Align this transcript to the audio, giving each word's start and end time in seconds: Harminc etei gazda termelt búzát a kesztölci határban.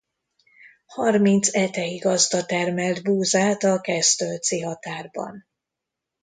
Harminc 0.95 1.51
etei 1.61 1.99
gazda 2.05 2.41
termelt 2.53 3.03
búzát 3.03 3.63
a 3.63 3.81
kesztölci 3.81 4.61
határban. 4.61 5.45